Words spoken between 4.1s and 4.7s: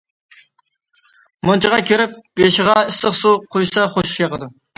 ياقىدۇ.